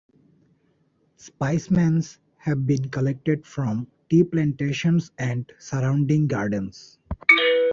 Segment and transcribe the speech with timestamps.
[1.17, 6.97] Specimens have been collected from tea plantations and surrounding gardens.